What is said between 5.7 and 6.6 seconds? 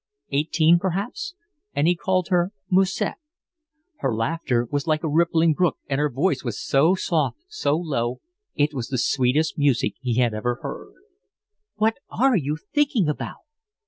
and her voice was